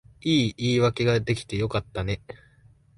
[0.21, 2.23] いい言い訳が出来てよかったね